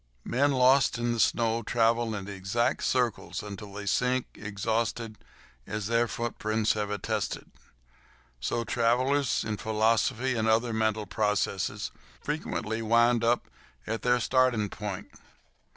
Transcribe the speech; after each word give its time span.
Men 0.25 0.51
lost 0.51 0.97
in 0.97 1.11
the 1.13 1.19
snow 1.19 1.61
travel 1.61 2.15
in 2.15 2.27
exact 2.27 2.81
circles 2.81 3.43
until 3.43 3.71
they 3.73 3.85
sink, 3.85 4.25
exhausted, 4.33 5.19
as 5.67 5.85
their 5.85 6.07
footprints 6.07 6.73
have 6.73 6.89
attested. 6.89 7.51
Also, 8.41 8.63
travellers 8.63 9.43
in 9.43 9.57
philosophy 9.57 10.33
and 10.33 10.47
other 10.47 10.73
mental 10.73 11.05
processes 11.05 11.91
frequently 12.19 12.81
wind 12.81 13.23
up 13.23 13.47
at 13.85 14.01
their 14.01 14.19
starting 14.19 14.69
point. 14.69 15.07